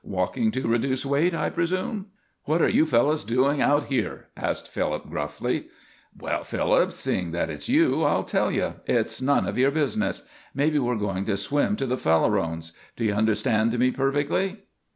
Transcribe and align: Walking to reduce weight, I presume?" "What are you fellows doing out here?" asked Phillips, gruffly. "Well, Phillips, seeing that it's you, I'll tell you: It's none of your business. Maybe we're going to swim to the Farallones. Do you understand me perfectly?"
Walking 0.03 0.49
to 0.53 0.67
reduce 0.67 1.05
weight, 1.05 1.35
I 1.35 1.51
presume?" 1.51 2.07
"What 2.45 2.59
are 2.59 2.67
you 2.67 2.87
fellows 2.87 3.23
doing 3.23 3.61
out 3.61 3.83
here?" 3.83 4.29
asked 4.35 4.67
Phillips, 4.67 5.05
gruffly. 5.07 5.67
"Well, 6.19 6.43
Phillips, 6.43 6.95
seeing 6.95 7.29
that 7.33 7.51
it's 7.51 7.69
you, 7.69 8.01
I'll 8.01 8.23
tell 8.23 8.51
you: 8.51 8.73
It's 8.87 9.21
none 9.21 9.45
of 9.47 9.59
your 9.59 9.69
business. 9.69 10.27
Maybe 10.55 10.79
we're 10.79 10.95
going 10.95 11.25
to 11.25 11.37
swim 11.37 11.75
to 11.75 11.85
the 11.85 11.97
Farallones. 11.97 12.71
Do 12.95 13.05
you 13.05 13.13
understand 13.13 13.77
me 13.77 13.91
perfectly?" 13.91 14.61